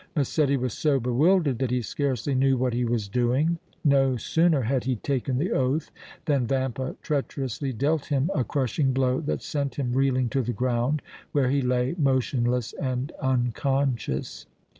[0.15, 3.59] Massetti was so bewildered that he scarcely knew what he was doing.
[3.85, 5.91] No sooner had he taken the oath
[6.25, 11.03] than Vampa treacherously dealt him a crushing blow that sent him reeling to the ground,
[11.33, 14.47] where he lay motionless and unconscious.